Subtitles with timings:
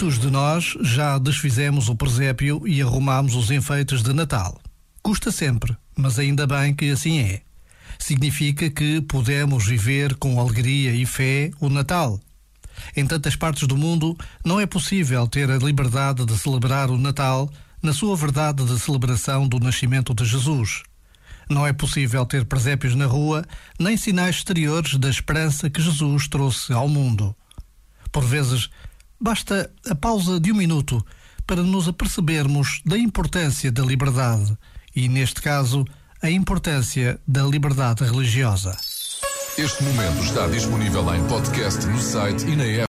[0.00, 4.58] Muitos de nós já desfizemos o presépio e arrumamos os enfeites de Natal.
[5.02, 7.42] Custa sempre, mas ainda bem que assim é.
[7.98, 12.18] Significa que podemos viver com alegria e fé o Natal.
[12.96, 17.50] Em tantas partes do mundo, não é possível ter a liberdade de celebrar o Natal
[17.82, 20.82] na sua verdade de celebração do nascimento de Jesus.
[21.46, 23.44] Não é possível ter presépios na rua,
[23.78, 27.36] nem sinais exteriores da esperança que Jesus trouxe ao mundo.
[28.10, 28.70] Por vezes,
[29.22, 31.04] Basta a pausa de um minuto
[31.46, 34.56] para nos apercebermos da importância da liberdade
[34.96, 35.84] e, neste caso,
[36.22, 38.74] a importância da liberdade religiosa.
[39.58, 42.78] Este momento está disponível em podcast no site e na app.